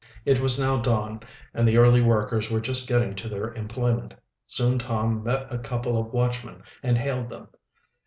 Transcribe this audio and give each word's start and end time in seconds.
It 0.25 0.39
was 0.39 0.59
now 0.59 0.77
dawn, 0.77 1.19
and 1.53 1.67
the 1.67 1.77
early 1.77 2.01
workers 2.01 2.49
were 2.49 2.59
just 2.59 2.89
getting 2.89 3.13
to 3.13 3.29
their 3.29 3.53
employment. 3.53 4.15
Soon 4.47 4.79
Tom 4.79 5.23
met 5.23 5.45
a 5.53 5.59
couple 5.59 5.95
of 5.95 6.07
watchmen 6.11 6.63
and 6.81 6.97
hailed 6.97 7.29
them. 7.29 7.49